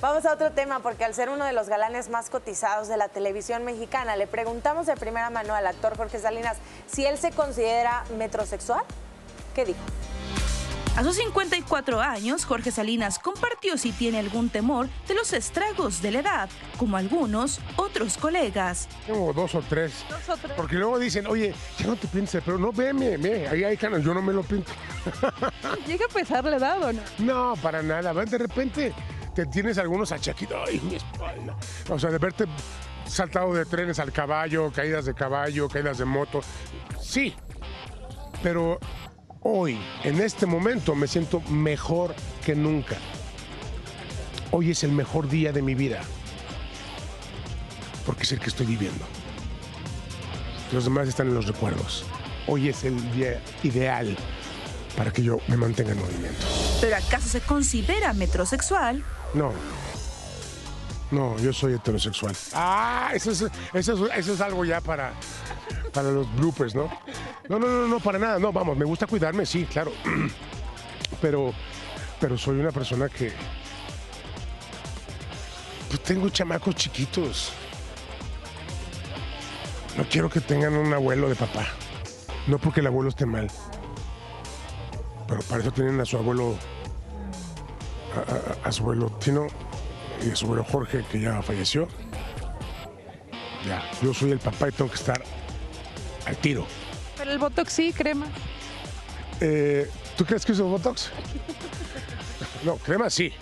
Vamos 0.00 0.24
a 0.24 0.32
otro 0.32 0.50
tema, 0.52 0.80
porque 0.80 1.04
al 1.04 1.12
ser 1.12 1.28
uno 1.28 1.44
de 1.44 1.52
los 1.52 1.68
galanes 1.68 2.08
más 2.08 2.30
cotizados 2.30 2.88
de 2.88 2.96
la 2.96 3.08
televisión 3.08 3.66
mexicana, 3.66 4.16
le 4.16 4.26
preguntamos 4.26 4.86
de 4.86 4.96
primera 4.96 5.28
mano 5.28 5.54
al 5.54 5.66
actor 5.66 5.94
Jorge 5.94 6.18
Salinas 6.18 6.56
si 6.86 7.04
él 7.04 7.18
se 7.18 7.32
considera 7.32 8.04
metrosexual. 8.16 8.82
¿Qué 9.54 9.66
dijo? 9.66 9.80
A 10.96 11.04
sus 11.04 11.16
54 11.16 12.00
años, 12.00 12.46
Jorge 12.46 12.70
Salinas 12.70 13.18
compartió 13.18 13.76
si 13.76 13.92
tiene 13.92 14.18
algún 14.18 14.48
temor 14.48 14.88
de 15.06 15.14
los 15.14 15.34
estragos 15.34 16.00
de 16.00 16.12
la 16.12 16.20
edad, 16.20 16.48
como 16.78 16.96
algunos 16.96 17.60
otros 17.76 18.16
colegas. 18.16 18.88
Tengo 19.06 19.34
dos 19.34 19.54
o 19.54 19.60
tres. 19.60 20.04
Porque 20.56 20.76
luego 20.76 20.98
dicen, 20.98 21.26
oye, 21.26 21.54
ya 21.78 21.86
no 21.86 21.96
te 21.96 22.08
pintes 22.08 22.34
el 22.36 22.42
pelo. 22.42 22.56
No, 22.56 22.72
veme, 22.72 23.18
ve, 23.18 23.46
ahí 23.48 23.64
hay 23.64 23.76
canas, 23.76 24.02
yo 24.02 24.14
no 24.14 24.22
me 24.22 24.32
lo 24.32 24.42
pinto. 24.42 24.72
¿Llega 25.86 26.06
a 26.06 26.12
pesar 26.12 26.42
la 26.44 26.56
edad 26.56 26.82
o 26.82 26.92
no? 26.92 27.02
No, 27.18 27.54
para 27.62 27.82
nada. 27.82 28.12
De 28.12 28.38
repente 28.38 28.94
te 29.34 29.46
tienes 29.46 29.78
algunos 29.78 30.12
achaquitos. 30.12 30.58
Ay, 30.66 30.80
mi 30.80 30.96
espalda. 30.96 31.56
O 31.88 31.98
sea, 31.98 32.10
de 32.10 32.18
verte 32.18 32.46
saltado 33.06 33.52
de 33.54 33.64
trenes 33.64 33.98
al 33.98 34.12
caballo, 34.12 34.70
caídas 34.72 35.04
de 35.04 35.14
caballo, 35.14 35.68
caídas 35.68 35.98
de 35.98 36.04
moto. 36.04 36.40
Sí, 37.00 37.34
pero 38.42 38.78
hoy, 39.42 39.78
en 40.04 40.20
este 40.20 40.46
momento, 40.46 40.94
me 40.94 41.06
siento 41.06 41.40
mejor 41.50 42.14
que 42.44 42.54
nunca. 42.54 42.96
Hoy 44.52 44.70
es 44.70 44.84
el 44.84 44.92
mejor 44.92 45.28
día 45.28 45.52
de 45.52 45.62
mi 45.62 45.74
vida. 45.74 46.00
Porque 48.06 48.22
es 48.24 48.32
el 48.32 48.40
que 48.40 48.48
estoy 48.48 48.66
viviendo. 48.66 49.04
Los 50.72 50.84
demás 50.84 51.08
están 51.08 51.28
en 51.28 51.34
los 51.34 51.46
recuerdos. 51.46 52.04
Hoy 52.46 52.68
es 52.68 52.84
el 52.84 53.12
día 53.12 53.40
ideal 53.62 54.16
para 54.96 55.12
que 55.12 55.22
yo 55.22 55.38
me 55.48 55.56
mantenga 55.56 55.92
en 55.92 55.98
movimiento. 55.98 56.59
¿Pero 56.80 56.96
acaso 56.96 57.28
se 57.28 57.40
considera 57.40 58.12
metrosexual? 58.12 59.04
No. 59.34 59.52
No, 61.10 61.36
yo 61.38 61.52
soy 61.52 61.74
heterosexual. 61.74 62.36
Ah, 62.54 63.10
eso 63.12 63.32
es, 63.32 63.42
eso 63.74 64.06
es, 64.06 64.16
eso 64.16 64.32
es 64.32 64.40
algo 64.40 64.64
ya 64.64 64.80
para, 64.80 65.12
para 65.92 66.10
los 66.10 66.32
bloopers, 66.36 66.74
¿no? 66.74 66.88
No, 67.48 67.58
no, 67.58 67.66
no, 67.66 67.88
no, 67.88 68.00
para 68.00 68.18
nada. 68.18 68.38
No, 68.38 68.52
vamos, 68.52 68.76
me 68.76 68.84
gusta 68.84 69.06
cuidarme, 69.06 69.44
sí, 69.44 69.66
claro. 69.66 69.92
Pero, 71.20 71.52
pero 72.18 72.38
soy 72.38 72.60
una 72.60 72.70
persona 72.70 73.08
que. 73.08 73.32
Pues 75.88 76.02
tengo 76.02 76.30
chamacos 76.30 76.74
chiquitos. 76.76 77.52
No 79.98 80.04
quiero 80.08 80.30
que 80.30 80.40
tengan 80.40 80.74
un 80.76 80.94
abuelo 80.94 81.28
de 81.28 81.34
papá. 81.34 81.66
No 82.46 82.58
porque 82.58 82.80
el 82.80 82.86
abuelo 82.86 83.10
esté 83.10 83.26
mal. 83.26 83.50
Pero 85.26 85.42
para 85.42 85.60
eso 85.60 85.72
tienen 85.72 86.00
a 86.00 86.04
su 86.06 86.16
abuelo. 86.16 86.56
A, 88.64 88.72
su 88.72 88.82
abuelo 88.82 89.10
Tino 89.22 89.46
y 90.24 90.30
a 90.30 90.36
su 90.36 90.46
abuelo 90.46 90.64
Jorge, 90.64 91.04
que 91.10 91.20
ya 91.20 91.40
falleció. 91.42 91.88
Ya, 93.66 93.82
yo 94.02 94.12
soy 94.14 94.32
el 94.32 94.38
papá 94.38 94.68
y 94.68 94.72
tengo 94.72 94.90
que 94.90 94.96
estar 94.96 95.22
al 96.26 96.36
tiro. 96.38 96.66
Pero 97.16 97.30
el 97.30 97.38
Botox 97.38 97.72
sí, 97.72 97.92
crema. 97.92 98.26
Eh, 99.40 99.88
¿Tú 100.16 100.24
crees 100.24 100.44
que 100.44 100.52
uso 100.52 100.64
Botox? 100.66 101.10
No, 102.64 102.76
crema 102.76 103.08
sí. 103.08 103.32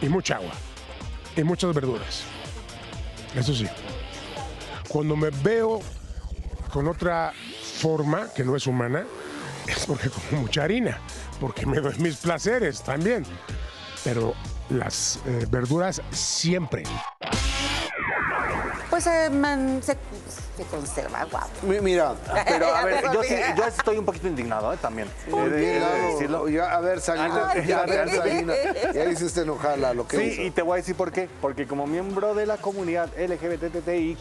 Y 0.00 0.08
mucha 0.08 0.36
agua. 0.36 0.52
Y 1.36 1.42
muchas 1.42 1.74
verduras. 1.74 2.24
Eso 3.34 3.54
sí. 3.54 3.66
Cuando 4.88 5.16
me 5.16 5.30
veo 5.30 5.80
con 6.72 6.88
otra 6.88 7.32
forma 7.80 8.28
que 8.34 8.44
no 8.44 8.56
es 8.56 8.66
humana, 8.66 9.06
es 9.66 9.86
porque 9.86 10.10
como 10.10 10.42
mucha 10.42 10.64
harina. 10.64 10.98
Porque 11.40 11.66
me 11.66 11.80
doy 11.80 11.96
mis 11.98 12.16
placeres 12.16 12.82
también. 12.82 13.24
Pero 14.04 14.34
las 14.70 15.18
eh, 15.26 15.46
verduras 15.50 16.00
siempre. 16.10 16.82
Pues 18.90 19.06
eh, 19.06 19.30
man- 19.30 19.80
se, 19.82 19.96
se 20.56 20.64
conserva 20.70 21.24
guapo. 21.24 21.48
Mi- 21.62 21.80
Mira, 21.80 22.14
Pero 22.46 22.66
a 22.76 22.84
ver, 22.84 23.02
Ya, 23.04 23.12
yo 23.12 23.22
sí, 23.22 23.34
yo 23.56 23.64
estoy 23.64 23.96
un 23.98 24.04
poquito 24.04 24.28
indignado 24.28 24.72
¿eh? 24.72 24.76
también. 24.82 25.08
¿por 25.30 25.46
He 25.46 25.50
de- 25.50 25.60
qué 25.60 25.70
he 25.70 25.74
de 25.74 25.80
lado? 25.80 26.12
decirlo. 26.12 26.48
Ya, 26.48 26.64
a 26.74 26.80
ver, 26.80 27.00
Salinas, 27.00 27.48
Ay, 27.54 27.66
ya, 27.66 27.80
a 27.80 27.86
ver, 27.86 28.00
ay, 28.08 28.16
Salinas. 28.16 28.56
Ya 28.94 29.04
hiciste 29.06 29.40
enojar 29.42 29.78
lo 29.78 30.06
que 30.06 30.16
Sí, 30.18 30.22
hizo. 30.24 30.42
y 30.42 30.50
te 30.50 30.60
voy 30.62 30.74
a 30.74 30.76
decir 30.76 30.94
por 30.94 31.10
qué. 31.10 31.28
Porque 31.40 31.66
como 31.66 31.86
miembro 31.86 32.34
de 32.34 32.44
la 32.44 32.58
comunidad 32.58 33.08
LGBTTIQ+, 33.16 34.18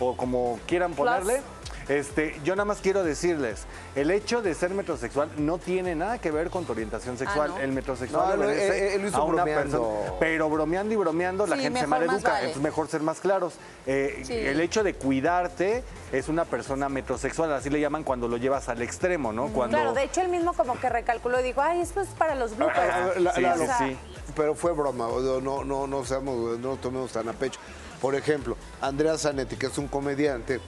o 0.00 0.16
como 0.16 0.58
quieran 0.66 0.94
ponerle, 0.94 1.42
este, 1.88 2.40
yo 2.44 2.56
nada 2.56 2.64
más 2.64 2.78
quiero 2.80 3.04
decirles, 3.04 3.64
el 3.94 4.10
hecho 4.10 4.42
de 4.42 4.54
ser 4.54 4.70
metrosexual 4.70 5.30
no 5.36 5.58
tiene 5.58 5.94
nada 5.94 6.18
que 6.18 6.30
ver 6.30 6.50
con 6.50 6.64
tu 6.64 6.72
orientación 6.72 7.16
sexual. 7.18 7.50
¿no? 7.50 7.58
El 7.58 7.72
metrosexual 7.72 8.26
No, 8.28 8.34
él- 8.34 8.40
obedece 8.50 8.86
él- 8.88 8.92
él 8.94 9.02
lo 9.02 9.08
hizo 9.08 9.16
a 9.18 9.24
una 9.24 9.44
bromeando. 9.44 9.88
persona. 9.92 10.16
Pero 10.18 10.50
bromeando 10.50 10.94
y 10.94 10.96
bromeando 10.96 11.46
la 11.46 11.56
gente 11.56 11.80
se 11.80 11.86
maleduca. 11.86 12.28
vale. 12.30 12.40
Entonces 12.46 12.62
mejor 12.62 12.88
ser 12.88 13.02
más 13.02 13.20
claros. 13.20 13.54
Eh, 13.86 14.22
Sí. 14.26 14.32
El 14.34 14.60
hecho 14.60 14.82
de 14.82 14.94
cuidarte 14.94 15.84
es 16.12 16.28
una 16.28 16.44
persona 16.44 16.88
metrosexual, 16.88 17.52
así 17.52 17.70
le 17.70 17.80
llaman 17.80 18.02
cuando 18.04 18.28
lo 18.28 18.36
llevas 18.36 18.68
al 18.68 18.82
extremo, 18.82 19.32
¿no? 19.32 19.48
Cuando... 19.48 19.76
Claro, 19.76 19.92
de 19.92 20.04
hecho 20.04 20.20
él 20.20 20.28
mismo 20.28 20.52
como 20.54 20.78
que 20.80 20.88
recalculó 20.88 21.40
y 21.40 21.42
dijo, 21.44 21.60
ay, 21.62 21.80
esto 21.80 22.00
es 22.00 22.08
para 22.10 22.34
los 22.34 22.52
A 22.52 22.56
bloopers. 22.56 23.20
la- 23.20 23.34
Sí, 23.34 23.40
la- 23.42 23.78
sí. 23.78 23.96
Pero 24.34 24.54
fue 24.54 24.72
broma, 24.72 25.08
no, 25.42 25.64
no, 25.64 25.86
no, 25.86 26.04
seamos, 26.04 26.58
no 26.58 26.70
lo 26.70 26.76
tomemos 26.76 27.12
tan 27.12 27.28
a 27.28 27.32
pecho. 27.32 27.60
Por 28.00 28.14
ejemplo, 28.14 28.56
Andrea 28.80 29.16
Zanetti, 29.16 29.56
que 29.56 29.66
es 29.66 29.78
un 29.78 29.88
comediante, 29.88 30.60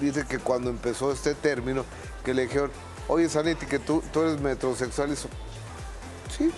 dice 0.00 0.26
que 0.26 0.38
cuando 0.38 0.70
empezó 0.70 1.12
este 1.12 1.34
término, 1.34 1.84
que 2.24 2.34
le 2.34 2.42
dijeron, 2.42 2.70
oye 3.08 3.28
Zanetti, 3.28 3.66
que 3.66 3.78
tú, 3.78 4.02
tú 4.12 4.22
eres 4.22 4.40
metrosexual, 4.40 5.10
y 5.10 5.12
eso, 5.14 5.28
sí. 6.36 6.52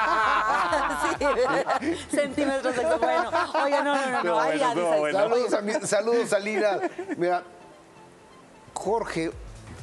Ah, 0.00 1.16
sí. 1.80 1.96
Centímetros 2.16 2.74
de 2.76 2.84
bueno. 2.96 3.30
Oye, 3.64 3.82
no, 3.82 3.94
no, 3.94 4.10
no, 4.10 4.22
no. 4.24 4.54
Ya 4.54 4.68
Estuvo 4.68 4.84
dices. 4.86 4.98
bueno. 5.00 5.18
Saludos, 5.18 5.52
a 5.54 5.60
mi- 5.60 5.86
saludos 5.86 6.32
a 6.32 6.38
Lina. 6.38 6.78
Mira, 7.16 7.42
Jorge 8.74 9.32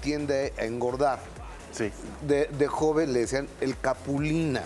tiende 0.01 0.53
a 0.57 0.63
engordar. 0.63 1.19
Sí. 1.71 1.91
de, 2.21 2.45
de 2.47 2.67
joven 2.67 3.11
le 3.11 3.19
decían 3.19 3.47
el 3.59 3.77
Capulina. 3.77 4.63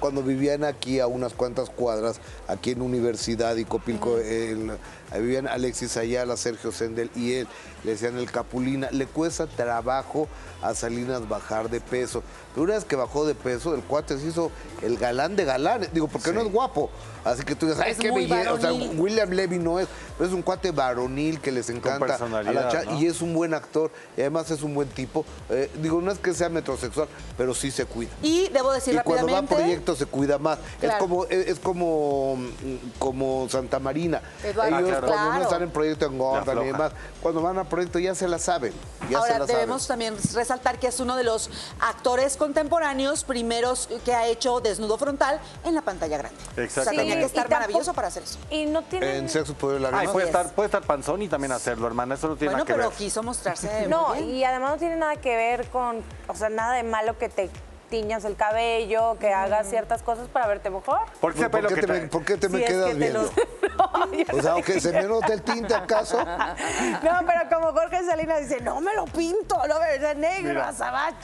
Cuando 0.00 0.22
vivían 0.22 0.64
aquí 0.64 1.00
a 1.00 1.06
unas 1.06 1.32
cuantas 1.32 1.70
cuadras, 1.70 2.20
aquí 2.48 2.72
en 2.72 2.82
Universidad 2.82 3.56
y 3.56 3.64
Copilco, 3.64 4.18
el- 4.18 4.70
ahí 5.10 5.20
vivían 5.20 5.46
Alexis 5.46 5.96
Ayala, 5.96 6.36
Sergio 6.36 6.72
Sendel 6.72 7.10
y 7.14 7.32
él, 7.34 7.48
le 7.84 7.92
decían 7.92 8.16
el 8.18 8.30
Capulina. 8.30 8.90
Le 8.90 9.06
cuesta 9.06 9.46
trabajo 9.46 10.28
a 10.62 10.74
Salinas 10.74 11.28
bajar 11.28 11.70
de 11.70 11.80
peso. 11.80 12.22
Pero 12.54 12.64
una 12.64 12.74
vez 12.74 12.84
que 12.84 12.96
bajó 12.96 13.26
de 13.26 13.34
peso, 13.34 13.74
el 13.74 13.82
cuate 13.82 14.18
se 14.18 14.26
hizo 14.26 14.50
el 14.82 14.96
galán 14.96 15.36
de 15.36 15.44
galanes. 15.44 15.92
Digo, 15.92 16.08
porque 16.08 16.32
no 16.32 16.40
es 16.40 16.50
guapo. 16.50 16.90
Así 17.24 17.42
que 17.44 17.54
tú 17.54 17.66
dices, 17.66 17.80
ay, 17.80 17.92
Es 17.92 17.98
qué 17.98 18.10
belleza. 18.10 18.52
O 18.52 18.60
sea. 18.60 18.72
William 18.72 19.30
Levy 19.30 19.58
no 19.58 19.78
es, 19.78 19.88
pero 20.16 20.28
es 20.28 20.34
un 20.34 20.42
cuate 20.42 20.70
varonil 20.70 21.40
que 21.40 21.52
les 21.52 21.68
encanta 21.70 22.14
a 22.14 22.42
la 22.42 22.84
¿no? 22.84 22.98
y 22.98 23.06
es 23.06 23.20
un 23.20 23.34
buen 23.34 23.52
actor 23.52 23.90
y 24.16 24.20
además 24.20 24.50
es 24.50 24.62
un 24.62 24.74
buen 24.74 24.88
tipo. 24.88 25.24
Eh, 25.50 25.70
digo, 25.82 26.00
no 26.00 26.10
es 26.12 26.18
que 26.18 26.32
sea 26.34 26.48
metrosexual, 26.48 27.08
pero 27.36 27.52
sí 27.54 27.70
se 27.70 27.84
cuida. 27.84 28.10
Y 28.22 28.48
debo 28.48 28.72
decir 28.72 28.94
Y 28.94 28.98
cuando 28.98 29.26
va 29.26 29.38
a 29.38 29.40
rápidamente. 29.42 29.74
Se 29.94 30.06
cuida 30.06 30.38
más. 30.38 30.58
Es 30.82 30.92
como 30.94 31.24
es, 31.26 31.46
es 31.48 31.58
como 31.60 32.36
mm, 32.36 32.98
como 32.98 33.48
Santa 33.48 33.78
Marina. 33.78 34.20
Eduardo, 34.42 34.78
Ellos 34.78 34.88
claro. 34.90 35.06
cuando 35.08 35.32
no 35.34 35.42
están 35.42 35.62
en 35.62 35.70
proyecto 35.70 36.06
engordan 36.06 36.62
y 36.62 36.64
demás. 36.66 36.92
Cuando 37.22 37.42
van 37.42 37.58
a 37.58 37.64
proyecto 37.64 37.98
ya 37.98 38.14
se 38.14 38.26
la 38.26 38.38
saben. 38.38 38.72
Ya 39.02 39.08
se 39.08 39.16
Ahora 39.16 39.38
la 39.40 39.46
debemos 39.46 39.82
saben. 39.84 40.08
también 40.14 40.34
resaltar 40.34 40.78
que 40.78 40.88
es 40.88 40.98
uno 41.00 41.16
de 41.16 41.24
los 41.24 41.50
actores 41.80 42.36
contemporáneos 42.36 43.24
primeros 43.24 43.88
que 44.04 44.14
ha 44.14 44.26
hecho 44.26 44.60
desnudo 44.60 44.96
frontal 44.98 45.38
en 45.64 45.74
la 45.74 45.82
pantalla 45.82 46.16
grande. 46.18 46.38
O 46.50 46.54
sea, 46.54 46.64
Exactamente. 46.64 47.02
tenía 47.02 47.18
que 47.20 47.24
estar 47.26 47.44
tampoco- 47.44 47.60
maravilloso 47.60 47.94
para 47.94 48.08
hacer 48.08 48.22
eso. 48.22 48.38
Y 48.50 48.66
no 48.66 48.82
tiene... 48.82 49.18
En 49.18 49.28
sexo 49.28 49.54
poder 49.54 49.80
la 49.80 49.90
Ay, 49.92 50.08
puede 50.08 50.26
estar, 50.26 50.52
puede 50.54 50.66
estar 50.66 50.82
panzón 50.82 51.22
y 51.22 51.28
también 51.28 51.52
hacerlo, 51.52 51.86
hermana. 51.86 52.14
Eso 52.14 52.28
no 52.28 52.36
tiene 52.36 52.54
Bueno, 52.54 52.64
nada 52.64 52.66
que 52.66 52.74
pero 52.78 52.88
ver. 52.90 52.98
quiso 52.98 53.22
mostrarse. 53.22 53.86
No, 53.88 54.08
muy 54.08 54.18
bien. 54.22 54.36
y 54.36 54.44
además 54.44 54.72
no 54.72 54.76
tiene 54.78 54.96
nada 54.96 55.16
que 55.16 55.36
ver 55.36 55.68
con, 55.68 56.02
o 56.28 56.34
sea, 56.34 56.48
nada 56.48 56.74
de 56.74 56.82
malo 56.82 57.18
que 57.18 57.28
te 57.28 57.50
tiñas 57.88 58.24
el 58.24 58.36
cabello, 58.36 59.16
que 59.18 59.32
hagas 59.32 59.68
ciertas 59.68 60.02
cosas 60.02 60.28
para 60.28 60.46
verte 60.46 60.70
mejor. 60.70 61.00
¿Por 61.20 61.34
qué 61.34 61.48
que 61.74 61.80
te 61.80 61.86
me, 61.86 61.98
trae- 62.00 62.08
por 62.10 62.24
qué 62.24 62.36
te 62.36 62.48
me 62.48 62.58
Si 62.58 62.64
es 62.64 62.70
quedas 62.70 62.86
que 62.86 62.92
te 62.92 62.98
viendo? 62.98 63.22
los- 63.22 63.32
No, 63.76 64.12
ya 64.12 64.32
O 64.32 64.42
sea, 64.42 64.52
aunque 64.52 64.80
se 64.80 64.92
me 64.92 65.02
nota 65.02 65.32
el 65.32 65.42
tinte 65.42 65.74
acaso. 65.74 66.18
No, 67.02 67.10
pero 67.26 67.40
como 67.52 67.72
Jorge 67.72 68.04
Salinas 68.04 68.40
dice, 68.40 68.60
no 68.60 68.80
me 68.80 68.94
lo 68.94 69.04
pinto, 69.06 69.56
no 69.68 69.78
me 69.80 69.86
negro, 70.14 70.62
azabache. 70.62 71.16